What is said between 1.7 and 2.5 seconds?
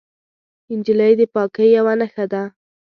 یوه نښه ده.